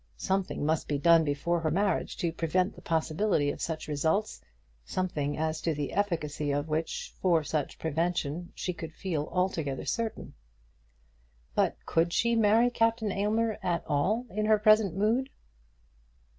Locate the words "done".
0.97-1.23